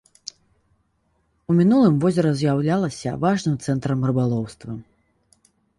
У 1.51 1.57
мінулым 1.59 1.95
возера 2.07 2.31
з'яўлялася 2.41 3.09
важным 3.27 3.55
цэнтрам 3.69 3.99
рыбалоўства. 4.13 4.71